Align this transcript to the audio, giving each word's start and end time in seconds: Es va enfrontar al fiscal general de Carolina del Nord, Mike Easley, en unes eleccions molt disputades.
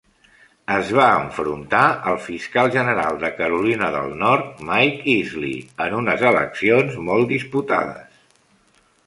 Es 0.75 0.87
va 0.99 1.09
enfrontar 1.17 1.81
al 2.11 2.17
fiscal 2.27 2.71
general 2.77 3.19
de 3.25 3.31
Carolina 3.41 3.91
del 3.97 4.17
Nord, 4.23 4.49
Mike 4.71 5.07
Easley, 5.15 5.53
en 5.87 5.95
unes 6.01 6.25
eleccions 6.33 6.99
molt 7.11 7.33
disputades. 7.37 8.27